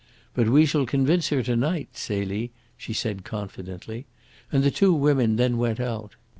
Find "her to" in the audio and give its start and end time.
1.27-1.55